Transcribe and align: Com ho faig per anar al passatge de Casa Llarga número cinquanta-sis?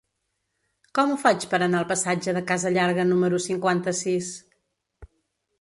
Com 0.99 1.11
ho 1.11 1.17
faig 1.23 1.45
per 1.51 1.59
anar 1.65 1.81
al 1.83 1.87
passatge 1.93 2.35
de 2.39 2.43
Casa 2.53 2.73
Llarga 2.79 3.07
número 3.13 3.43
cinquanta-sis? 3.49 4.33